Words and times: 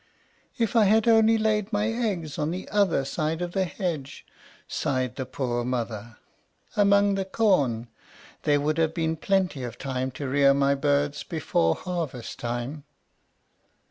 "If 0.57 0.75
I 0.75 0.85
had 0.85 1.07
only 1.07 1.37
laid 1.37 1.71
my 1.71 1.89
eggs 1.89 2.39
on 2.39 2.49
the 2.49 2.67
other 2.69 3.05
side 3.05 3.39
of 3.39 3.51
the 3.51 3.65
hedge," 3.65 4.25
sighed 4.67 5.15
the 5.15 5.27
poor 5.27 5.63
mother, 5.63 6.17
"among 6.75 7.13
the 7.13 7.23
corn, 7.23 7.87
there 8.41 8.59
would 8.61 8.79
have 8.79 8.95
been 8.95 9.15
plenty 9.15 9.61
of 9.63 9.77
time 9.77 10.09
to 10.13 10.27
rear 10.27 10.55
my 10.55 10.73
birds 10.73 11.21
before 11.21 11.75
harvest 11.75 12.39
time." 12.39 12.83